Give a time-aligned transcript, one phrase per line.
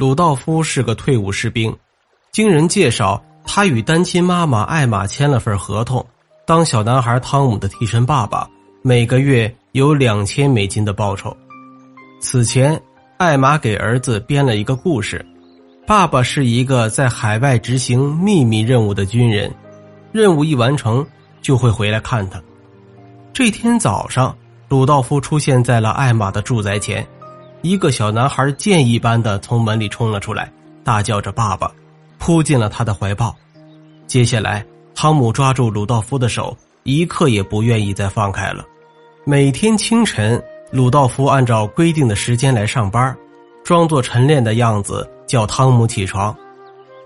[0.00, 1.76] 鲁道夫是个退伍士兵，
[2.32, 6.02] 经人介绍，他与单亲妈妈艾玛签了份合同，
[6.46, 8.48] 当小男孩汤姆的替身爸爸，
[8.80, 11.36] 每个月有两千美金的报酬。
[12.18, 12.80] 此前，
[13.18, 15.22] 艾玛给儿子编了一个故事，
[15.86, 19.54] 爸爸是一个在海外执行秘密任务的军人，
[20.12, 21.06] 任务一完成
[21.42, 22.42] 就会回来看他。
[23.34, 24.34] 这天早上，
[24.66, 27.06] 鲁道夫出现在了艾玛的住宅前。
[27.62, 30.50] 一个小男孩箭一般的从门里冲了出来，
[30.82, 31.70] 大叫着“爸爸”，
[32.18, 33.36] 扑进了他的怀抱。
[34.06, 34.64] 接下来，
[34.94, 38.64] 汤姆抓住鲁道夫的手，一刻也不愿意再放开了。
[39.24, 43.14] 每天清晨，鲁道夫按照规定的时间来上班，
[43.62, 46.34] 装作晨练的样子叫汤姆起床。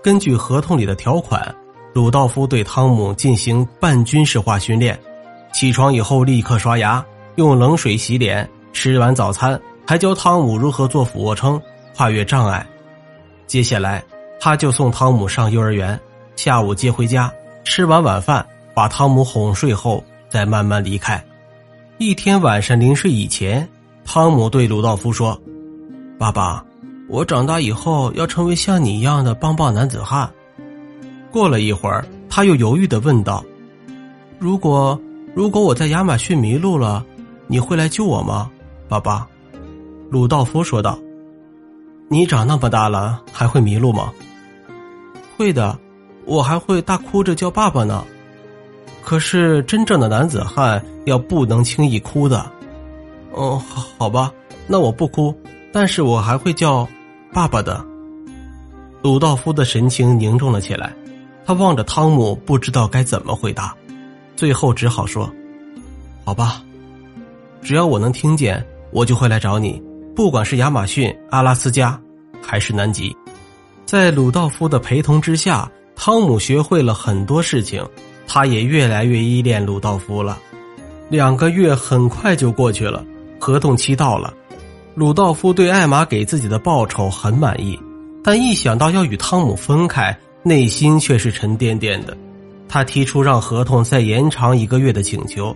[0.01, 1.53] 根据合同里的条款，
[1.93, 4.97] 鲁道夫对汤姆进行半军事化训练：
[5.51, 7.03] 起床以后立刻刷牙，
[7.35, 9.59] 用冷水洗脸，吃完早餐。
[9.85, 11.61] 还教汤姆如何做俯卧撑、
[11.95, 12.65] 跨越障碍。
[13.45, 14.03] 接下来，
[14.39, 15.99] 他就送汤姆上幼儿园，
[16.35, 17.31] 下午接回家，
[17.63, 21.23] 吃完晚饭，把汤姆哄睡后，再慢慢离开。
[21.99, 23.67] 一天晚上临睡以前，
[24.03, 25.39] 汤姆对鲁道夫说
[26.17, 26.65] ：“爸爸，
[27.07, 30.29] 我长大以后要成为像你一样的棒棒男子汉。”
[31.31, 33.45] 过了一会儿，他又犹豫的问道
[34.39, 34.99] ：“如果
[35.35, 37.05] 如果我在亚马逊迷路了，
[37.45, 38.49] 你会来救我吗，
[38.89, 39.27] 爸爸？”
[40.09, 40.97] 鲁道夫说道
[42.07, 44.13] ：“你长那么大了，还会迷路吗
[45.35, 45.77] ？”“会的，
[46.25, 48.05] 我还会大哭着叫爸爸呢。
[49.03, 52.49] ”“可是真正的男子汉要不能轻易哭的。
[53.33, 53.61] ”“哦，
[53.97, 54.31] 好，吧，
[54.67, 55.35] 那我不哭，
[55.73, 56.87] 但是我还会叫
[57.33, 57.83] 爸爸的。”
[59.01, 60.93] 鲁道夫的神情凝重了起来，
[61.45, 63.75] 他望着汤姆，不知道该怎么回答，
[64.35, 65.29] 最后只好说
[66.23, 66.63] ：“好吧，
[67.61, 69.81] 只要我能听见，我就会来找你。”
[70.15, 71.99] 不管是亚马逊、阿拉斯加，
[72.41, 73.13] 还是南极，
[73.85, 77.85] 在鲁道夫的陪同之下，汤姆学会了很多事情，
[78.25, 80.39] 他也越来越依恋鲁道夫了。
[81.09, 83.03] 两个月很快就过去了，
[83.39, 84.33] 合同期到了，
[84.93, 87.77] 鲁道夫对艾玛给自己的报酬很满意，
[88.23, 92.15] 但一想到要与汤姆分开，内心却是沉甸甸的。
[92.69, 95.53] 他提出让合同再延长一个月的请求，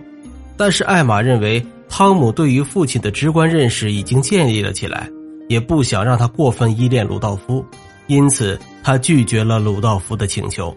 [0.54, 1.64] 但是艾玛认为。
[1.90, 5.10] 汤姆对于父亲的直观认识已经建立了起来，
[5.48, 7.62] 也不想让他过分依恋鲁道夫，
[8.06, 10.74] 因此他拒绝了鲁道夫的请求。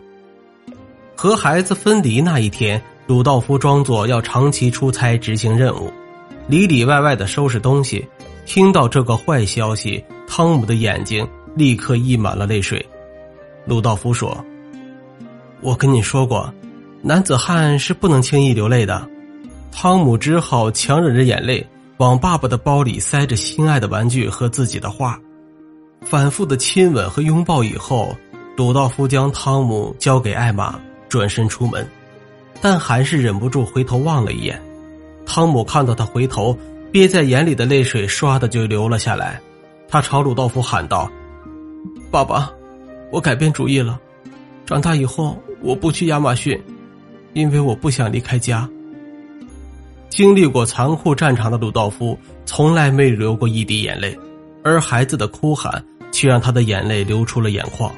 [1.16, 5.90] 和孩子分离那一天，鲁道夫装作要长期出差执行任务，
[6.48, 8.06] 里里外外的收拾东西。
[8.46, 11.26] 听到这个坏消息，汤姆的眼睛
[11.56, 12.86] 立刻溢满了泪水。
[13.66, 14.44] 鲁道夫说
[15.62, 16.54] ：“我跟你说过，
[17.02, 19.08] 男子汉是不能轻易流泪的。”
[19.76, 21.68] 汤姆只好强忍着眼泪，
[21.98, 25.20] 往爸爸的包里塞着心爱的玩具和自己的画。
[26.06, 28.16] 反复的亲吻和拥抱以后，
[28.56, 30.80] 鲁道夫将汤姆交给艾玛，
[31.10, 31.86] 转身出门，
[32.62, 34.62] 但还是忍不住回头望了一眼。
[35.26, 36.58] 汤姆看到他回头，
[36.92, 39.42] 憋在眼里的泪水唰的就流了下来。
[39.90, 41.12] 他朝鲁道夫喊道
[42.12, 42.50] ：“爸爸，
[43.12, 44.00] 我改变主意了，
[44.66, 46.58] 长大以后我不去亚马逊，
[47.34, 48.70] 因为我不想离开家。”
[50.14, 52.16] 经历过残酷战场的鲁道夫
[52.46, 54.16] 从来没流过一滴眼泪，
[54.64, 57.92] 而孩子的哭喊却让他的眼泪流出了眼眶。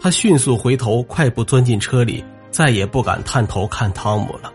[0.00, 4.50] 他迅速回头，快步钻进车里，再也不敢探头看汤姆了。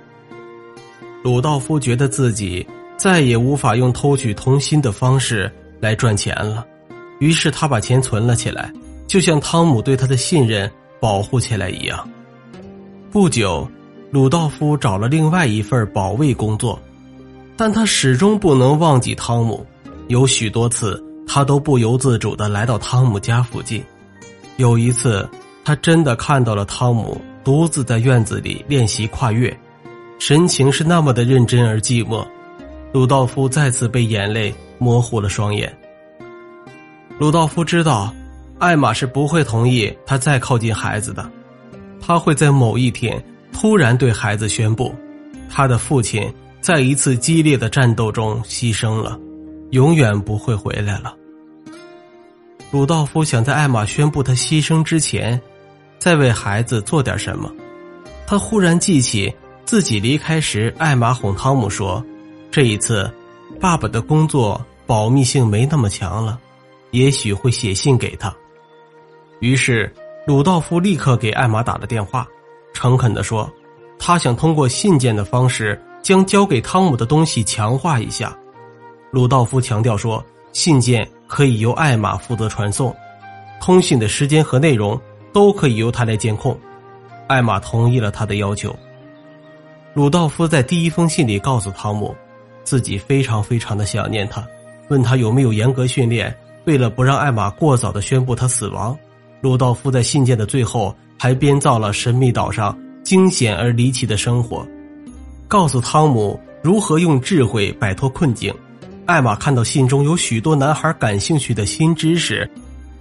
[1.23, 2.65] 鲁道夫觉得自己
[2.97, 6.65] 再也无法用偷取童心的方式来赚钱了，
[7.19, 8.73] 于是他把钱存了起来，
[9.05, 10.67] 就像汤姆对他的信任
[10.99, 12.09] 保护起来一样。
[13.11, 13.69] 不久，
[14.09, 16.81] 鲁道夫找了另外一份保卫工作。
[17.57, 19.65] 但他始终不能忘记汤姆，
[20.09, 23.83] 有许多次他都不由自主的来到汤姆家附近。
[24.57, 25.27] 有一次，
[25.65, 29.55] 他真的看到了汤姆独自在院子里练习跨越，
[30.19, 32.25] 神情是那么的认真而寂寞。
[32.93, 35.75] 鲁道夫再次被眼泪模糊了双眼。
[37.17, 38.13] 鲁道夫知道，
[38.59, 41.27] 艾玛是不会同意他再靠近孩子的，
[41.99, 43.21] 他会在某一天
[43.51, 44.93] 突然对孩子宣布，
[45.49, 46.31] 他的父亲。
[46.67, 49.17] 在一次激烈的战斗中牺牲了，
[49.69, 51.15] 永远不会回来了。
[52.71, 55.41] 鲁道夫想在艾玛宣布他牺牲之前，
[55.97, 57.49] 再为孩子做点什么。
[58.25, 59.33] 他忽然记起
[59.63, 62.05] 自己离开时，艾玛哄汤姆说
[62.51, 63.09] ：“这一次，
[63.61, 66.37] 爸爸的工作保密性没那么强了，
[66.91, 68.35] 也许会写信给他。”
[69.39, 69.89] 于是，
[70.25, 72.27] 鲁道夫立刻给艾玛打了电话，
[72.73, 73.49] 诚恳的说
[73.97, 78.33] ：“他想通过信件的方式。”将交给汤姆的东西强化一下，
[79.11, 80.23] 鲁道夫强调说，
[80.53, 82.95] 信件可以由艾玛负责传送，
[83.59, 84.97] 通信的时间和内容
[85.33, 86.57] 都可以由他来监控。
[87.27, 88.73] 艾玛同意了他的要求。
[89.93, 92.15] 鲁道夫在第一封信里告诉汤姆，
[92.63, 94.47] 自己非常非常的想念他，
[94.87, 96.33] 问他有没有严格训练。
[96.63, 98.97] 为了不让艾玛过早的宣布他死亡，
[99.41, 102.73] 鲁道夫在信件的最后还编造了神秘岛上
[103.03, 104.65] 惊险而离奇的生活，
[105.47, 108.53] 告诉汤姆如何用智慧摆脱困境。
[109.05, 112.49] 艾玛看到信中有许多男孩感兴趣的新知识，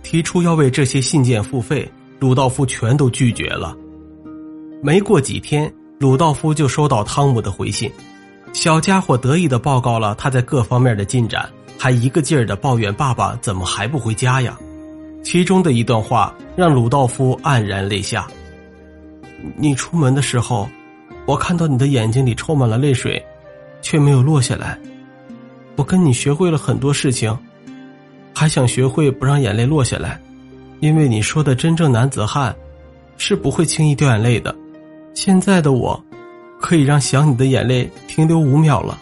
[0.04, 1.90] 提出要为这些信件付费，
[2.20, 3.76] 鲁道夫全都拒绝了。
[4.80, 7.90] 没过几天，鲁道夫就收到汤姆的回信，
[8.52, 14.56] 小家伙得意的报告了他在各方面的进展，还一个劲儿的抱怨爸爸怎么还不回家呀。
[15.24, 18.28] 其中的一段话让鲁道夫黯然泪下
[19.58, 20.68] ：“你出门的时候，
[21.26, 23.22] 我看到你的眼睛里充满了泪水，
[23.82, 24.78] 却没有落下来。”
[25.76, 27.36] 我跟你学会了很多事情，
[28.34, 30.18] 还想学会不让眼泪落下来，
[30.80, 32.56] 因为你说的真正男子汉
[33.18, 34.56] 是不会轻易掉眼泪的。
[35.12, 36.02] 现在的我，
[36.60, 38.98] 可以让想你的眼泪停留五秒了，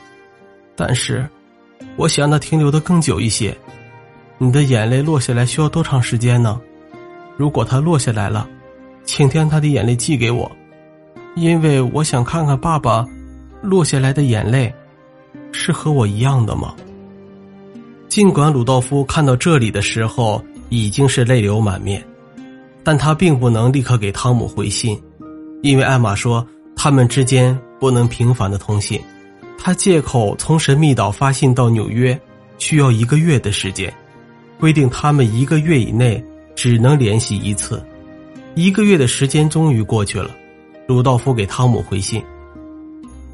[0.75, 1.25] 但是
[1.97, 3.57] 我想让它停留的更久一些。
[4.39, 6.61] 你的眼泪落下来需要多长时间呢？
[7.37, 8.49] 如果它落下来了，
[9.05, 10.51] 请将他的眼泪寄给我，
[11.35, 13.07] 因为我想看看爸爸
[13.63, 14.73] 落下来的眼泪。
[15.57, 16.75] 是和我一样的吗？
[18.09, 22.05] 尽管鲁道夫看到这里的时候已经是泪流满面，
[22.83, 25.01] 但他并不能立刻给汤姆回信，
[25.63, 26.45] 因为艾玛说
[26.75, 29.01] 他们之间不能频繁的通信。
[29.57, 32.21] 他借口从神秘岛发信到纽约
[32.59, 33.95] 需要一个月的时间，
[34.59, 36.23] 规定他们一个月以内
[36.57, 37.81] 只能联系一次。
[38.57, 40.33] 一个月的时间终于过去了，
[40.87, 42.23] 鲁道夫给汤姆回信：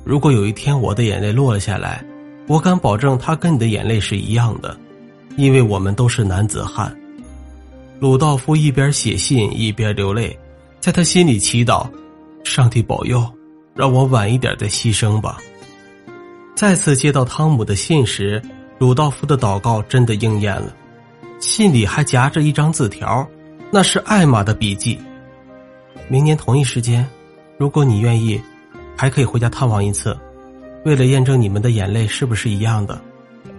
[0.04, 2.04] 如果有一天我的眼泪落了下来。
[2.46, 4.76] 我敢保证，他跟你的眼泪是一样的，
[5.36, 6.92] 因为我们都是男子汉。
[8.00, 10.36] 鲁道夫一边写信一边流泪，
[10.80, 11.88] 在他心里祈祷：
[12.42, 13.24] 上帝保佑，
[13.72, 15.38] 让我晚一点再牺牲吧。
[16.56, 18.42] 再次接到汤姆的信时，
[18.78, 20.74] 鲁道夫的祷告真的应验了，
[21.38, 23.24] 信里还夹着一张字条，
[23.70, 24.98] 那是艾玛的笔记。
[26.08, 27.08] 明年同一时间，
[27.60, 28.40] 如果你愿意，
[28.96, 30.16] 还可以回家探望一次。
[30.86, 32.98] 为了验证你们的眼泪是不是一样的，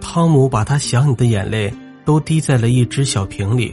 [0.00, 1.72] 汤姆把他想你的眼泪
[2.04, 3.72] 都滴在了一只小瓶里。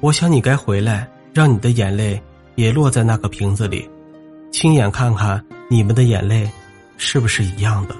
[0.00, 2.18] 我想你该回来，让你的眼泪
[2.54, 3.86] 也落在那个瓶子里，
[4.50, 6.50] 亲眼看看你们的眼泪
[6.96, 7.94] 是不是一样的。